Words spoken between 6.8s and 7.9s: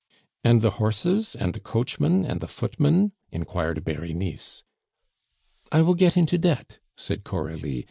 said Coralie.